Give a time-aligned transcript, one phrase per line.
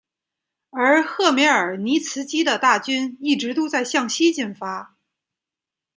[0.71, 4.95] 而赫梅尔尼茨基的大军一直都在向西进发。